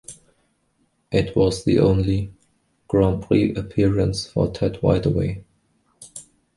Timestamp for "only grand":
1.77-3.21